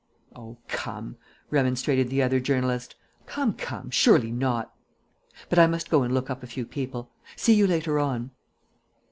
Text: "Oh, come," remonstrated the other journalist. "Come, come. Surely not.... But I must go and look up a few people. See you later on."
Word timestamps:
"Oh, 0.35 0.57
come," 0.67 1.17
remonstrated 1.51 2.09
the 2.09 2.23
other 2.23 2.39
journalist. 2.39 2.95
"Come, 3.27 3.53
come. 3.53 3.91
Surely 3.91 4.31
not.... 4.31 4.73
But 5.47 5.59
I 5.59 5.67
must 5.67 5.91
go 5.91 6.01
and 6.01 6.11
look 6.11 6.27
up 6.27 6.41
a 6.41 6.47
few 6.47 6.65
people. 6.65 7.11
See 7.35 7.53
you 7.53 7.67
later 7.67 7.99
on." 7.99 8.31